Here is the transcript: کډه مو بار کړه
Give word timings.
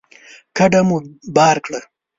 کډه 0.57 0.81
مو 0.87 0.97
بار 1.35 1.57
کړه 1.65 1.79